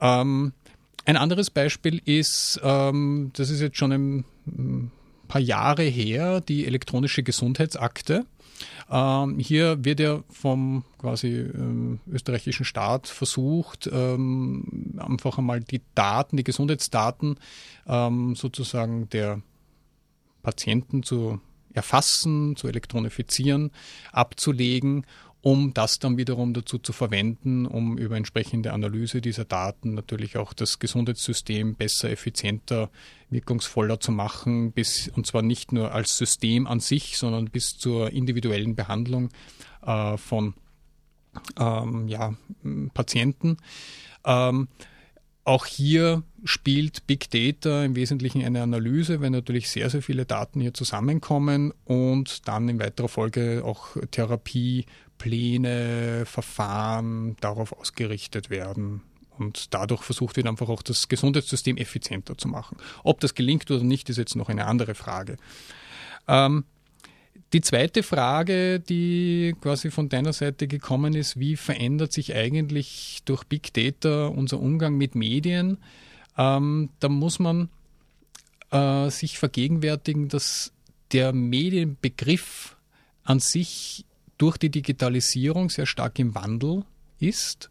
[0.00, 0.52] Ähm,
[1.04, 4.24] ein anderes Beispiel ist, ähm, das ist jetzt schon im
[5.32, 8.26] paar Jahre her die elektronische Gesundheitsakte.
[8.90, 16.36] Ähm, hier wird ja vom quasi ähm, österreichischen Staat versucht, ähm, einfach einmal die Daten,
[16.36, 17.38] die Gesundheitsdaten
[17.86, 19.40] ähm, sozusagen der
[20.42, 21.40] Patienten zu
[21.72, 23.70] erfassen, zu elektronifizieren,
[24.12, 25.06] abzulegen
[25.42, 30.52] um das dann wiederum dazu zu verwenden, um über entsprechende Analyse dieser Daten natürlich auch
[30.52, 32.90] das Gesundheitssystem besser, effizienter,
[33.28, 38.12] wirkungsvoller zu machen, bis, und zwar nicht nur als System an sich, sondern bis zur
[38.12, 39.30] individuellen Behandlung
[39.84, 40.54] äh, von
[41.58, 42.34] ähm, ja,
[42.94, 43.56] Patienten.
[44.24, 44.68] Ähm,
[45.44, 50.60] auch hier spielt Big Data im Wesentlichen eine Analyse, weil natürlich sehr, sehr viele Daten
[50.60, 54.86] hier zusammenkommen und dann in weiterer Folge auch Therapie,
[55.22, 59.02] Pläne, Verfahren darauf ausgerichtet werden.
[59.38, 62.76] Und dadurch versucht wird einfach auch das Gesundheitssystem effizienter zu machen.
[63.04, 65.36] Ob das gelingt oder nicht, ist jetzt noch eine andere Frage.
[66.26, 66.64] Ähm,
[67.52, 73.44] die zweite Frage, die quasi von deiner Seite gekommen ist, wie verändert sich eigentlich durch
[73.44, 75.78] Big Data unser Umgang mit Medien?
[76.36, 77.68] Ähm, da muss man
[78.72, 80.72] äh, sich vergegenwärtigen, dass
[81.12, 82.76] der Medienbegriff
[83.22, 84.04] an sich
[84.42, 86.82] durch die Digitalisierung sehr stark im Wandel
[87.20, 87.70] ist.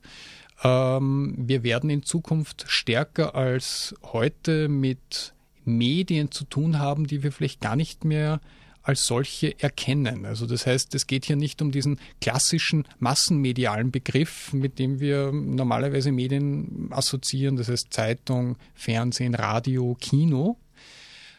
[0.64, 5.34] Ähm, wir werden in Zukunft stärker als heute mit
[5.66, 8.40] Medien zu tun haben, die wir vielleicht gar nicht mehr
[8.84, 10.26] als solche erkennen.
[10.26, 15.34] Also das heißt, es geht hier nicht um diesen klassischen massenmedialen Begriff, mit dem wir
[15.34, 20.56] normalerweise Medien assoziieren, das heißt Zeitung, Fernsehen, Radio, Kino,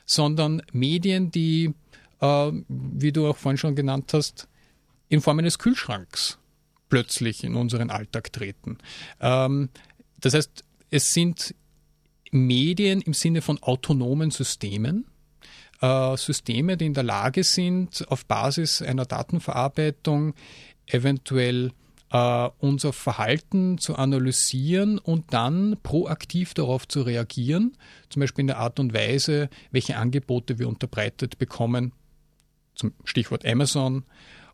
[0.05, 1.73] sondern Medien, die,
[2.21, 4.47] äh, wie du auch vorhin schon genannt hast,
[5.12, 6.38] in Form eines Kühlschranks
[6.88, 8.79] plötzlich in unseren Alltag treten.
[9.20, 9.68] Ähm,
[10.20, 11.55] das heißt, es sind
[12.31, 15.07] Medien im Sinne von autonomen Systemen,
[15.83, 20.33] äh, Systeme, die in der Lage sind, auf Basis einer Datenverarbeitung
[20.87, 21.72] eventuell
[22.11, 27.77] äh, unser Verhalten zu analysieren und dann proaktiv darauf zu reagieren,
[28.09, 31.92] zum Beispiel in der Art und Weise, welche Angebote wir unterbreitet bekommen,
[32.75, 34.05] zum Stichwort Amazon,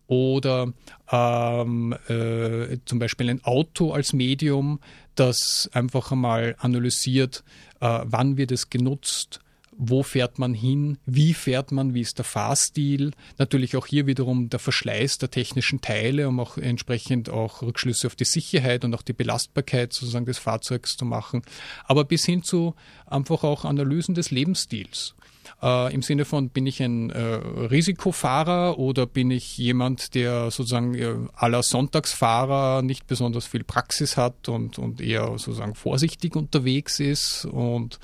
[0.08, 0.72] oder
[1.12, 4.80] ähm, äh, zum Beispiel ein Auto als Medium,
[5.14, 7.44] das einfach einmal analysiert,
[7.80, 9.40] äh, wann wird es genutzt,
[9.78, 14.50] wo fährt man hin, wie fährt man, wie ist der Fahrstil, natürlich auch hier wiederum
[14.50, 19.02] der Verschleiß der technischen Teile, um auch entsprechend auch Rückschlüsse auf die Sicherheit und auch
[19.02, 21.42] die Belastbarkeit sozusagen des Fahrzeugs zu machen,
[21.84, 22.74] aber bis hin zu
[23.06, 25.14] einfach auch Analysen des Lebensstils.
[25.60, 30.94] Äh, Im Sinne von, bin ich ein äh, Risikofahrer oder bin ich jemand, der sozusagen
[30.94, 37.44] äh, aller Sonntagsfahrer nicht besonders viel Praxis hat und, und eher sozusagen vorsichtig unterwegs ist
[37.44, 37.98] und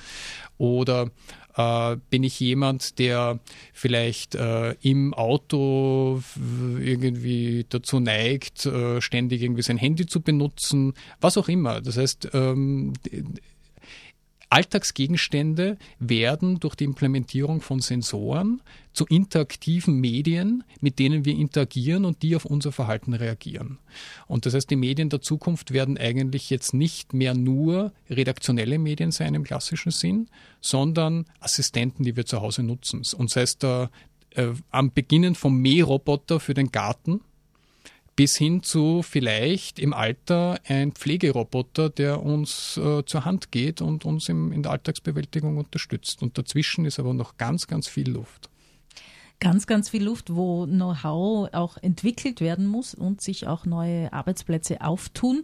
[0.58, 1.10] oder
[1.56, 3.38] äh, bin ich jemand, der
[3.72, 6.22] vielleicht äh, im Auto
[6.80, 11.80] irgendwie dazu neigt, äh, ständig irgendwie sein Handy zu benutzen, was auch immer.
[11.80, 12.94] Das heißt, ähm,
[14.54, 18.62] Alltagsgegenstände werden durch die Implementierung von Sensoren
[18.92, 23.80] zu interaktiven Medien, mit denen wir interagieren und die auf unser Verhalten reagieren.
[24.28, 29.10] Und das heißt, die Medien der Zukunft werden eigentlich jetzt nicht mehr nur redaktionelle Medien
[29.10, 30.28] sein im klassischen Sinn,
[30.60, 33.02] sondern Assistenten, die wir zu Hause nutzen.
[33.18, 33.88] Und das heißt, äh,
[34.70, 37.22] am Beginnen vom Mähroboter für den Garten,
[38.16, 44.04] bis hin zu vielleicht im Alter ein Pflegeroboter, der uns äh, zur Hand geht und
[44.04, 46.22] uns im, in der Alltagsbewältigung unterstützt.
[46.22, 48.50] Und dazwischen ist aber noch ganz, ganz viel Luft.
[49.40, 54.80] Ganz, ganz viel Luft, wo Know-how auch entwickelt werden muss und sich auch neue Arbeitsplätze
[54.80, 55.42] auftun.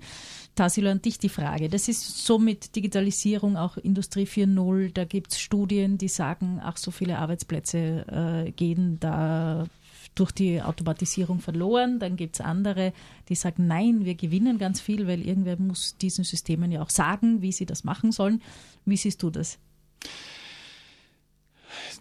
[0.54, 1.68] Tassilo, an dich die Frage.
[1.68, 4.92] Das ist so mit Digitalisierung, auch Industrie 4.0.
[4.94, 9.66] Da gibt es Studien, die sagen, ach, so viele Arbeitsplätze äh, gehen da
[10.14, 11.98] durch die Automatisierung verloren.
[11.98, 12.92] Dann gibt es andere,
[13.28, 17.42] die sagen, nein, wir gewinnen ganz viel, weil irgendwer muss diesen Systemen ja auch sagen,
[17.42, 18.42] wie sie das machen sollen.
[18.84, 19.58] Wie siehst du das?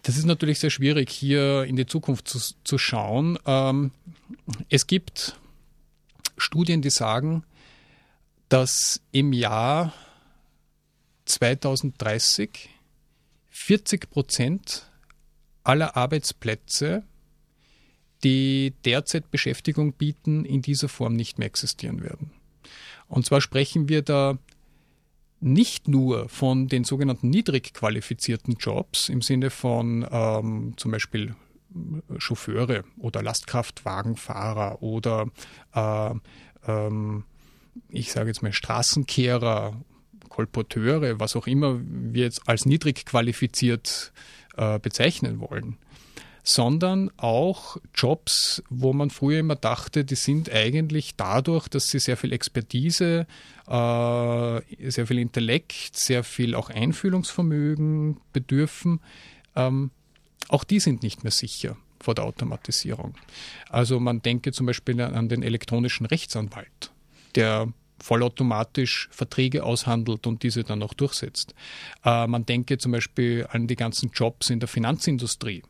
[0.02, 3.38] Das ist natürlich sehr schwierig, hier in die Zukunft zu, zu schauen.
[3.46, 3.90] Ähm,
[4.68, 5.38] es gibt
[6.36, 7.44] Studien, die sagen,
[8.48, 9.92] dass im Jahr
[11.26, 12.70] 2030
[13.50, 14.90] 40 Prozent
[15.62, 17.04] aller Arbeitsplätze
[18.24, 22.30] die derzeit Beschäftigung bieten, in dieser Form nicht mehr existieren werden.
[23.08, 24.38] Und zwar sprechen wir da
[25.40, 31.34] nicht nur von den sogenannten niedrig qualifizierten Jobs im Sinne von ähm, zum Beispiel
[32.18, 35.28] Chauffeure oder Lastkraftwagenfahrer oder
[35.74, 36.14] äh,
[36.66, 37.24] ähm,
[37.88, 39.80] ich sage jetzt mal Straßenkehrer,
[40.28, 44.12] Kolporteure, was auch immer wir jetzt als niedrig qualifiziert
[44.56, 45.78] äh, bezeichnen wollen,
[46.54, 52.16] sondern auch Jobs, wo man früher immer dachte, die sind eigentlich dadurch, dass sie sehr
[52.16, 53.26] viel Expertise,
[53.68, 59.00] äh, sehr viel Intellekt, sehr viel auch Einfühlungsvermögen bedürfen,
[59.54, 59.90] ähm,
[60.48, 63.14] auch die sind nicht mehr sicher vor der Automatisierung.
[63.68, 66.90] Also man denke zum Beispiel an den elektronischen Rechtsanwalt,
[67.36, 71.54] der vollautomatisch Verträge aushandelt und diese dann auch durchsetzt.
[72.04, 75.62] Äh, man denke zum Beispiel an die ganzen Jobs in der Finanzindustrie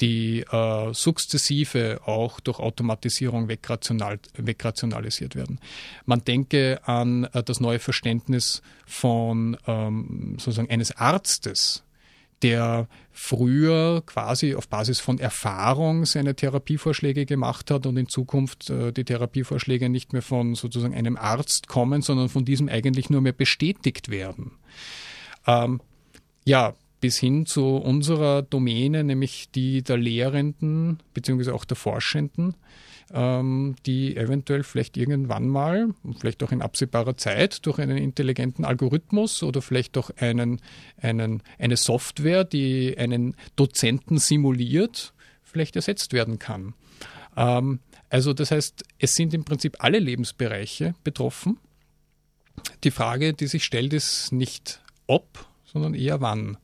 [0.00, 5.60] die äh, sukzessive auch durch Automatisierung wegrational, wegrationalisiert werden.
[6.06, 11.84] Man denke an äh, das neue Verständnis von ähm, sozusagen eines Arztes,
[12.42, 18.92] der früher quasi auf Basis von Erfahrung seine Therapievorschläge gemacht hat und in Zukunft äh,
[18.92, 23.32] die Therapievorschläge nicht mehr von sozusagen einem Arzt kommen, sondern von diesem eigentlich nur mehr
[23.32, 24.52] bestätigt werden.
[25.46, 25.80] Ähm,
[26.44, 32.54] ja, bis hin zu unserer Domäne, nämlich die der Lehrenden beziehungsweise auch der Forschenden,
[33.12, 35.88] ähm, die eventuell vielleicht irgendwann mal,
[36.20, 40.60] vielleicht auch in absehbarer Zeit, durch einen intelligenten Algorithmus oder vielleicht auch einen,
[40.96, 45.12] einen, eine Software, die einen Dozenten simuliert,
[45.42, 46.74] vielleicht ersetzt werden kann.
[47.36, 51.58] Ähm, also das heißt, es sind im Prinzip alle Lebensbereiche betroffen.
[52.84, 56.58] Die Frage, die sich stellt, ist nicht ob, sondern eher wann.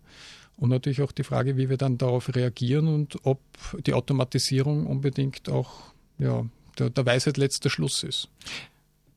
[0.57, 3.41] Und natürlich auch die Frage, wie wir dann darauf reagieren und ob
[3.87, 6.45] die Automatisierung unbedingt auch ja,
[6.79, 8.29] der, der Weisheit letzter Schluss ist.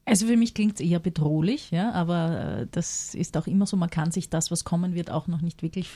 [0.05, 3.77] Also für mich klingt es eher bedrohlich, ja, aber äh, das ist auch immer so,
[3.77, 5.87] man kann sich das, was kommen wird, auch noch nicht wirklich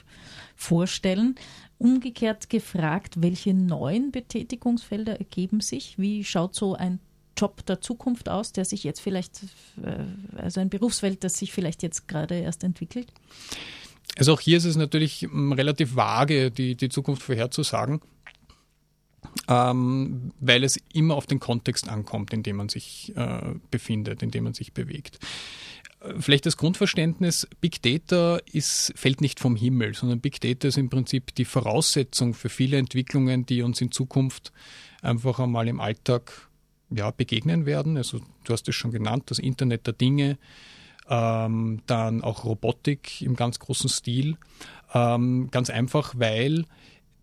[0.56, 1.36] vorstellen.
[1.80, 5.98] Umgekehrt gefragt, welche neuen Betätigungsfelder ergeben sich?
[5.98, 7.00] Wie schaut so ein
[7.38, 9.44] Job der Zukunft aus, der sich jetzt vielleicht,
[9.84, 10.06] äh,
[10.38, 13.12] also ein Berufsfeld, das sich vielleicht jetzt gerade erst entwickelt?
[14.18, 18.02] Also auch hier ist es natürlich hm, relativ vage, die, die Zukunft vorherzusagen,
[19.48, 24.32] ähm, weil es immer auf den Kontext ankommt, in dem man sich äh, befindet, in
[24.32, 25.20] dem man sich bewegt.
[26.00, 30.78] Äh, vielleicht das Grundverständnis, Big Data ist, fällt nicht vom Himmel, sondern Big Data ist
[30.78, 34.54] im Prinzip die Voraussetzung für viele Entwicklungen, die uns in Zukunft
[35.02, 36.50] einfach einmal im Alltag
[36.90, 37.98] ja, begegnen werden.
[37.98, 40.38] Also du hast es schon genannt, das Internet der Dinge,
[41.10, 44.38] ähm, dann auch Robotik im ganz großen Stil.
[44.94, 46.66] Ähm, ganz einfach, weil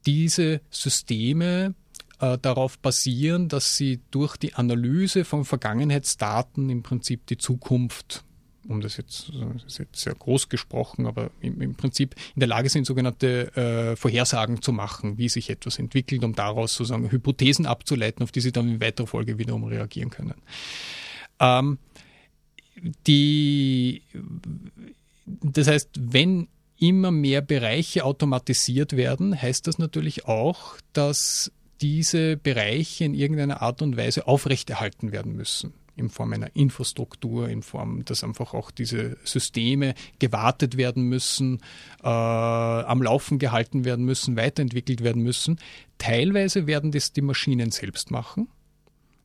[0.07, 1.75] diese Systeme
[2.21, 8.25] äh, darauf basieren, dass sie durch die Analyse von Vergangenheitsdaten im Prinzip die Zukunft
[8.69, 12.49] um das jetzt, das ist jetzt sehr groß gesprochen, aber im, im Prinzip in der
[12.49, 17.67] Lage sind, sogenannte äh, Vorhersagen zu machen, wie sich etwas entwickelt, um daraus sozusagen Hypothesen
[17.67, 20.35] abzuleiten, auf die sie dann in weiterer Folge wiederum reagieren können.
[21.41, 21.79] Ähm,
[23.07, 24.03] die,
[25.27, 33.05] das heißt, wenn immer mehr Bereiche automatisiert werden, heißt das natürlich auch, dass diese Bereiche
[33.05, 38.25] in irgendeiner Art und Weise aufrechterhalten werden müssen in Form einer Infrastruktur, in Form, dass
[38.25, 41.61] einfach auch diese Systeme gewartet werden müssen,
[42.03, 45.61] äh, am Laufen gehalten werden müssen, weiterentwickelt werden müssen.
[45.99, 48.49] Teilweise werden das die Maschinen selbst machen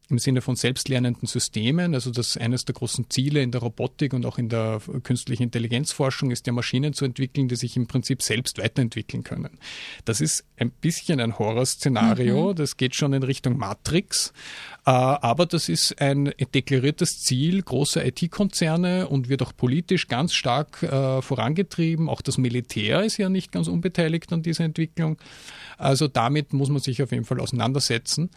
[0.10, 1.94] im Sinne von selbstlernenden Systemen.
[1.94, 6.32] Also das eines der großen Ziele in der Robotik und auch in der künstlichen Intelligenzforschung
[6.32, 9.60] ist ja Maschinen zu entwickeln, die sich im Prinzip selbst weiterentwickeln können.
[10.06, 12.52] Das ist ein bisschen ein Horrorszenario.
[12.52, 12.56] Mhm.
[12.56, 14.32] Das geht schon in Richtung Matrix.
[14.86, 20.84] Äh, aber das ist ein deklariertes Ziel großer IT-Konzerne und wird auch politisch ganz stark
[20.84, 22.08] äh, vorangetrieben.
[22.08, 25.18] Auch das Militär ist ja nicht ganz unbeteiligt an dieser Entwicklung.
[25.78, 28.30] Also damit muss man sich auf jeden Fall auseinandersetzen.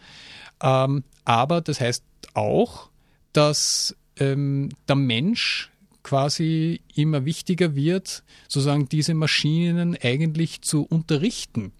[0.61, 2.89] Ähm, aber das heißt auch,
[3.33, 5.71] dass ähm, der Mensch
[6.03, 11.71] quasi immer wichtiger wird, sozusagen diese Maschinen eigentlich zu unterrichten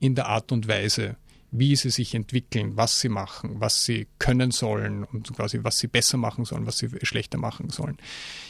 [0.00, 1.16] in der Art und Weise,
[1.50, 5.88] wie sie sich entwickeln, was sie machen, was sie können sollen und quasi was sie
[5.88, 7.96] besser machen sollen, was sie schlechter machen sollen.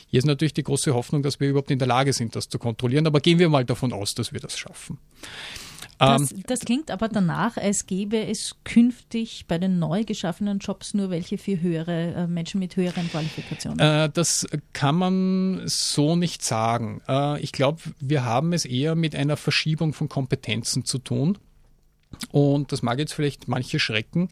[0.09, 2.59] Hier ist natürlich die große Hoffnung, dass wir überhaupt in der Lage sind, das zu
[2.59, 4.99] kontrollieren, aber gehen wir mal davon aus, dass wir das schaffen.
[6.01, 10.95] Das, ähm, das, klingt aber danach, als gäbe es künftig bei den neu geschaffenen Jobs
[10.95, 13.79] nur welche für höhere äh, Menschen mit höheren Qualifikationen.
[13.79, 17.03] Äh, das kann man so nicht sagen.
[17.07, 21.37] Äh, ich glaube, wir haben es eher mit einer Verschiebung von Kompetenzen zu tun.
[22.33, 24.31] Und das mag jetzt vielleicht manche schrecken,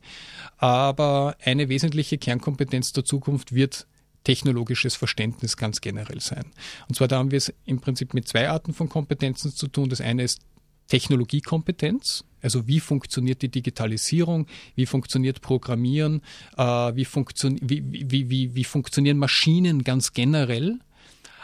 [0.56, 3.86] aber eine wesentliche Kernkompetenz der Zukunft wird
[4.24, 6.46] technologisches Verständnis ganz generell sein.
[6.88, 9.90] Und zwar da haben wir es im Prinzip mit zwei Arten von Kompetenzen zu tun.
[9.90, 10.40] Das eine ist
[10.88, 16.22] Technologiekompetenz, also wie funktioniert die Digitalisierung, wie funktioniert Programmieren,
[16.56, 20.78] äh, wie, funktio wie, wie, wie, wie funktionieren Maschinen ganz generell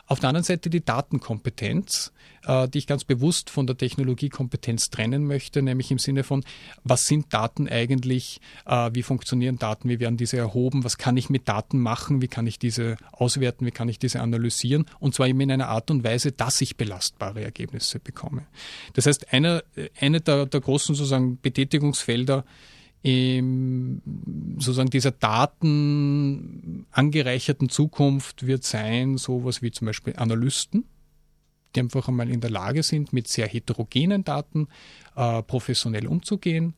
[0.07, 2.13] auf der anderen Seite die Datenkompetenz,
[2.47, 6.45] äh, die ich ganz bewusst von der Technologiekompetenz trennen möchte, nämlich im Sinne von,
[6.83, 11.31] was sind Daten eigentlich, äh, wie funktionieren Daten, wie werden diese erhoben, was kann ich
[11.31, 15.27] mit Daten machen, wie kann ich diese auswerten, wie kann ich diese analysieren und zwar
[15.27, 18.47] eben in einer Art und Weise, dass ich belastbare Ergebnisse bekomme.
[18.93, 19.65] Das heißt, eine,
[19.99, 22.45] eine der, der großen sozusagen Betätigungsfelder
[23.05, 30.85] sozusagen dieser Daten angereicherten Zukunft wird sein, sowas wie zum Beispiel Analysten,
[31.77, 34.69] die einfach einmal in der Lage sind, mit sehr heterogenen Daten
[35.17, 36.73] äh, professionell umzugehen.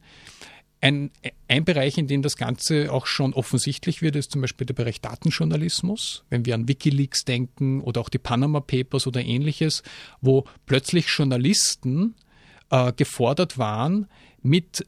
[0.81, 1.13] Ein,
[1.47, 5.01] ein Bereich, in dem das Ganze auch schon offensichtlich wird, ist zum Beispiel der Bereich
[5.01, 6.25] Datenjournalismus.
[6.29, 9.85] Wenn wir an Wikileaks denken oder auch die Panama Papers oder ähnliches,
[10.21, 12.17] wo plötzlich Journalisten
[12.71, 14.09] äh, gefordert waren,
[14.43, 14.87] mit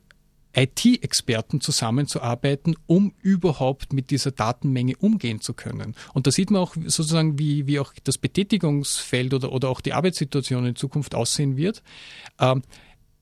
[0.58, 5.94] IT-Experten zusammenzuarbeiten, um überhaupt mit dieser Datenmenge umgehen zu können.
[6.14, 9.92] Und da sieht man auch sozusagen, wie, wie auch das Betätigungsfeld oder, oder auch die
[9.92, 11.82] Arbeitssituation in Zukunft aussehen wird.
[12.40, 12.62] Ähm,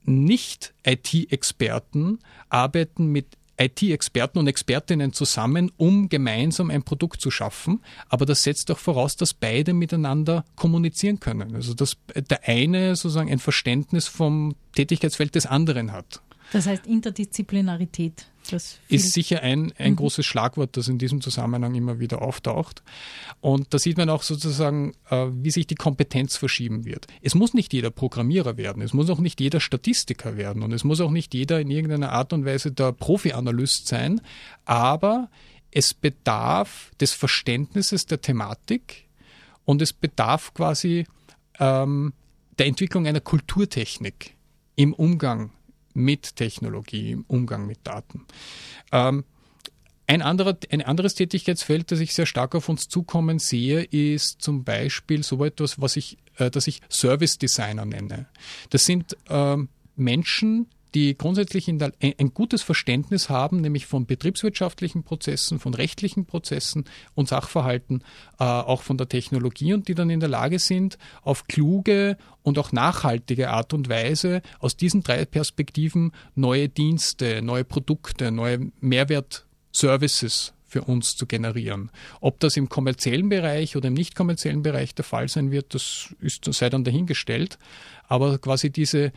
[0.04, 3.26] nicht IT-Experten arbeiten mit
[3.58, 7.82] IT-Experten und Expertinnen zusammen, um gemeinsam ein Produkt zu schaffen.
[8.08, 11.54] Aber das setzt auch voraus, dass beide miteinander kommunizieren können.
[11.54, 16.22] Also dass der eine sozusagen ein Verständnis vom Tätigkeitsfeld des anderen hat.
[16.52, 18.26] Das heißt Interdisziplinarität.
[18.88, 19.96] ist sicher ein, ein mhm.
[19.96, 22.82] großes Schlagwort, das in diesem Zusammenhang immer wieder auftaucht.
[23.40, 27.06] Und da sieht man auch sozusagen, äh, wie sich die Kompetenz verschieben wird.
[27.22, 30.84] Es muss nicht jeder Programmierer werden, es muss auch nicht jeder Statistiker werden und es
[30.84, 34.20] muss auch nicht jeder in irgendeiner Art und Weise der Profi-Analyst sein,
[34.64, 35.28] aber
[35.72, 39.08] es bedarf des Verständnisses der Thematik
[39.64, 41.06] und es bedarf quasi
[41.58, 42.12] ähm,
[42.58, 44.36] der Entwicklung einer Kulturtechnik
[44.76, 45.50] im Umgang
[45.96, 48.26] mit Technologie, im Umgang mit Daten.
[48.92, 49.24] Ähm,
[50.06, 54.62] ein, anderer, ein anderes Tätigkeitsfeld, das ich sehr stark auf uns zukommen sehe, ist zum
[54.62, 58.26] Beispiel so etwas, was ich, äh, das ich Service Designer nenne.
[58.70, 65.58] Das sind ähm, Menschen, die grundsätzlich der, ein gutes Verständnis haben, nämlich von betriebswirtschaftlichen Prozessen,
[65.58, 68.02] von rechtlichen Prozessen und Sachverhalten,
[68.40, 72.58] äh, auch von der Technologie und die dann in der Lage sind, auf kluge und
[72.58, 80.54] auch nachhaltige Art und Weise aus diesen drei Perspektiven neue Dienste, neue Produkte, neue Mehrwertservices
[80.66, 81.90] für uns zu generieren.
[82.22, 86.14] Ob das im kommerziellen Bereich oder im nicht kommerziellen Bereich der Fall sein wird, das
[86.20, 87.58] ist sei dann dahingestellt.
[88.08, 89.12] Aber quasi diese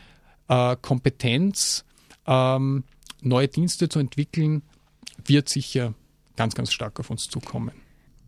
[0.50, 1.84] äh, Kompetenz,
[2.26, 2.84] ähm,
[3.22, 4.62] neue Dienste zu entwickeln,
[5.24, 5.94] wird sicher
[6.36, 7.72] ganz, ganz stark auf uns zukommen.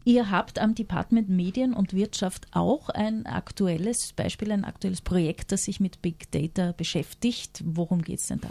[0.05, 5.65] Ihr habt am Department Medien und Wirtschaft auch ein aktuelles Beispiel, ein aktuelles Projekt, das
[5.65, 7.63] sich mit Big Data beschäftigt.
[7.65, 8.51] Worum geht es denn da?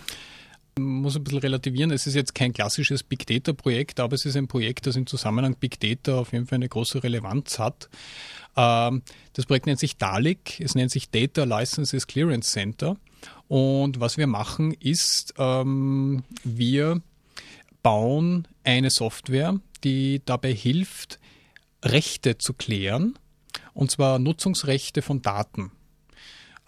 [0.80, 1.92] muss ein bisschen relativieren.
[1.92, 5.06] Es ist jetzt kein klassisches Big Data Projekt, aber es ist ein Projekt, das im
[5.06, 7.90] Zusammenhang Big Data auf jeden Fall eine große Relevanz hat.
[8.56, 9.02] Ähm,
[9.34, 10.62] das Projekt nennt sich DALIC.
[10.62, 12.96] Es nennt sich Data Licenses Clearance Center.
[13.48, 17.02] Und was wir machen ist, ähm, wir
[17.84, 21.20] bauen eine Software, die dabei hilft,
[21.84, 23.18] Rechte zu klären,
[23.74, 25.72] und zwar Nutzungsrechte von Daten.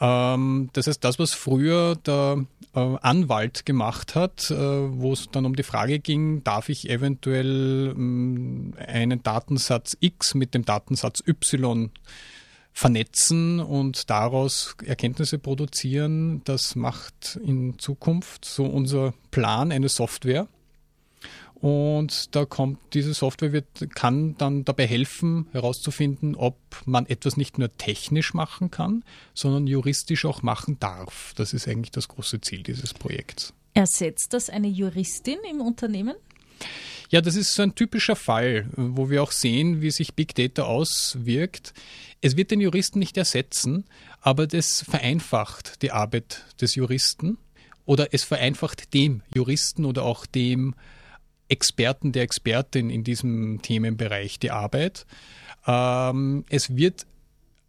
[0.01, 5.45] Ähm, das heißt, das, was früher der äh, Anwalt gemacht hat, äh, wo es dann
[5.45, 11.91] um die Frage ging, darf ich eventuell ähm, einen Datensatz X mit dem Datensatz Y
[12.74, 20.47] vernetzen und daraus Erkenntnisse produzieren, das macht in Zukunft so unser Plan eine Software,
[21.63, 27.57] und da kommt diese Software wird, kann dann dabei helfen, herauszufinden, ob man etwas nicht
[27.57, 31.32] nur technisch machen kann, sondern juristisch auch machen darf.
[31.38, 33.53] Das ist eigentlich das große Ziel dieses Projekts.
[33.74, 36.15] Ersetzt das eine Juristin im Unternehmen?
[37.14, 40.64] Ja, das ist so ein typischer Fall, wo wir auch sehen, wie sich Big Data
[40.64, 41.72] auswirkt.
[42.22, 43.86] Es wird den Juristen nicht ersetzen,
[44.20, 47.38] aber das vereinfacht die Arbeit des Juristen
[47.86, 50.74] oder es vereinfacht dem Juristen oder auch dem
[51.49, 55.05] Experten, der Expertin in diesem Themenbereich die Arbeit.
[55.68, 57.05] Ähm, es wird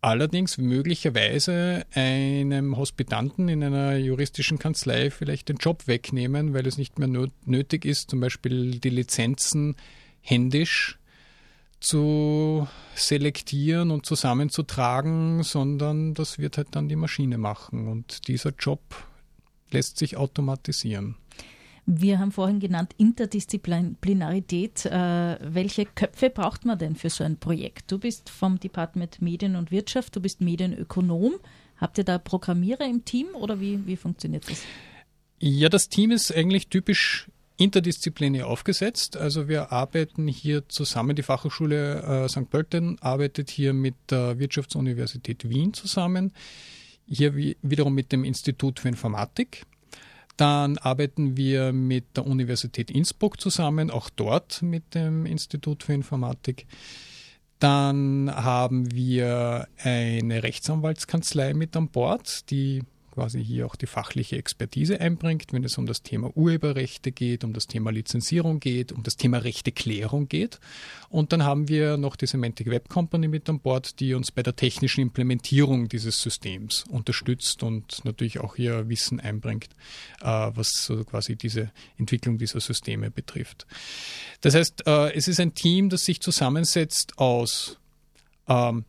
[0.05, 6.99] allerdings möglicherweise einem Hospitanten in einer juristischen Kanzlei vielleicht den Job wegnehmen, weil es nicht
[6.99, 7.09] mehr
[7.47, 9.77] nötig ist, zum Beispiel die Lizenzen
[10.21, 10.99] händisch
[11.81, 18.81] zu selektieren und zusammenzutragen, sondern das wird halt dann die Maschine machen und dieser Job
[19.71, 21.17] lässt sich automatisieren.
[21.87, 24.87] Wir haben vorhin genannt Interdisziplinarität.
[24.87, 27.93] Äh, welche Köpfe braucht man denn für so ein Projekt?
[27.93, 31.35] Du bist vom Department Medien und Wirtschaft, du bist Medienökonom.
[31.77, 34.63] Habt ihr da Programmierer im Team oder wie, wie funktioniert das?
[35.41, 39.17] Ja, das Team ist eigentlich typisch interdisziplinär aufgesetzt.
[39.19, 42.49] Also wir arbeiten hier zusammen, die Fachhochschule äh, St.
[42.49, 46.33] Pölten arbeitet hier mit der Wirtschaftsuniversität Wien zusammen,
[47.07, 49.67] hier wie, wiederum mit dem Institut für Informatik
[50.37, 56.67] dann arbeiten wir mit der Universität Innsbruck zusammen, auch dort mit dem Institut für Informatik.
[57.59, 62.83] Dann haben wir eine Rechtsanwaltskanzlei mit an Bord, die
[63.15, 67.53] quasi hier auch die fachliche Expertise einbringt, wenn es um das Thema Urheberrechte geht, um
[67.53, 70.59] das Thema Lizenzierung geht, um das Thema Rechteklärung geht.
[71.09, 74.43] Und dann haben wir noch die Semantic Web Company mit an Bord, die uns bei
[74.43, 79.71] der technischen Implementierung dieses Systems unterstützt und natürlich auch ihr Wissen einbringt,
[80.21, 83.67] äh, was so quasi diese Entwicklung dieser Systeme betrifft.
[84.41, 87.79] Das heißt, äh, es ist ein Team, das sich zusammensetzt aus
[88.49, 88.85] ähm,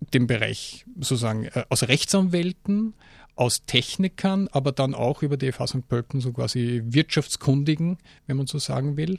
[0.00, 2.94] dem Bereich sozusagen äh, aus Rechtsanwälten,
[3.34, 5.88] aus Technikern, aber dann auch über die FH St.
[5.88, 9.18] Pölten so quasi Wirtschaftskundigen, wenn man so sagen will.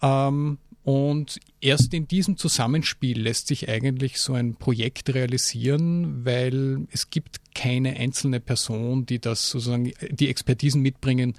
[0.00, 7.10] Ähm, und erst in diesem Zusammenspiel lässt sich eigentlich so ein Projekt realisieren, weil es
[7.10, 11.34] gibt keine einzelne Person, die das sozusagen die Expertisen mitbringen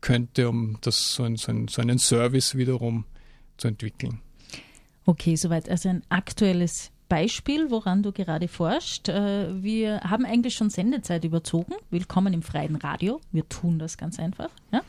[0.00, 3.04] könnte, um das so, ein, so, ein, so einen Service wiederum
[3.56, 4.20] zu entwickeln.
[5.06, 9.08] Okay, soweit also ein aktuelles Beispiel, woran du gerade forschst.
[9.08, 11.74] Äh, wir haben eigentlich schon Sendezeit überzogen.
[11.90, 13.20] Willkommen im freien Radio.
[13.32, 14.50] Wir tun das ganz einfach.
[14.72, 14.82] Ja?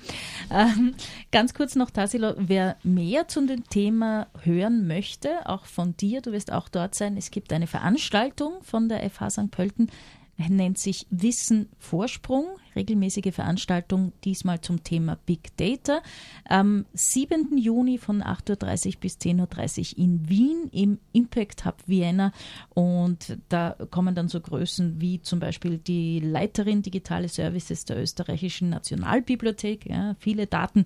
[0.51, 0.95] Ähm,
[1.31, 6.31] ganz kurz noch, Tassilo, wer mehr zu dem Thema hören möchte, auch von dir, du
[6.31, 7.15] wirst auch dort sein.
[7.17, 9.51] Es gibt eine Veranstaltung von der FH St.
[9.51, 9.89] Pölten,
[10.37, 16.01] nennt sich Wissen Vorsprung regelmäßige Veranstaltung, diesmal zum Thema Big Data.
[16.45, 17.57] Am 7.
[17.57, 22.31] Juni von 8.30 Uhr bis 10.30 Uhr in Wien im Impact Hub Vienna.
[22.69, 28.69] Und da kommen dann so Größen wie zum Beispiel die Leiterin Digitale Services der österreichischen
[28.69, 30.85] Nationalbibliothek, ja, viele Daten,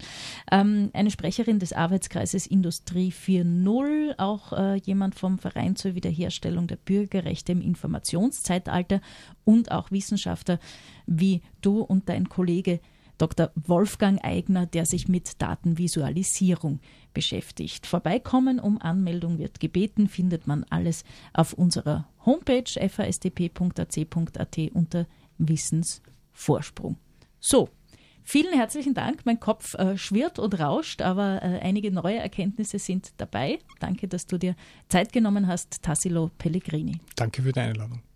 [0.52, 6.78] ähm, eine Sprecherin des Arbeitskreises Industrie 4.0, auch äh, jemand vom Verein zur Wiederherstellung der
[6.78, 9.02] Bürgerrechte im Informationszeitalter
[9.46, 10.60] und auch Wissenschaftler
[11.06, 12.80] wie du und dein Kollege
[13.18, 13.52] Dr.
[13.56, 16.80] Wolfgang Eigner, der sich mit Datenvisualisierung
[17.14, 17.86] beschäftigt.
[17.86, 26.98] Vorbeikommen um Anmeldung wird gebeten, findet man alles auf unserer Homepage fasdp.ac.at unter Wissensvorsprung.
[27.40, 27.70] So,
[28.26, 29.26] Vielen herzlichen Dank.
[29.26, 33.60] Mein Kopf äh, schwirrt und rauscht, aber äh, einige neue Erkenntnisse sind dabei.
[33.82, 34.56] Danke, dass du dir
[34.88, 37.02] Zeit genommen hast, Tassilo Pellegrini.
[37.18, 38.02] Danke für die Einladung.